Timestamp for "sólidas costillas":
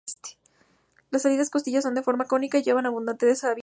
1.21-1.83